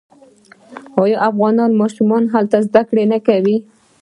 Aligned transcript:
آیا 1.03 1.17
افغان 1.29 1.57
ماشومان 1.81 2.23
هلته 2.33 2.57
زده 2.67 2.81
کړې 2.89 3.03
نه 3.11 3.19
کوي؟ 3.27 3.57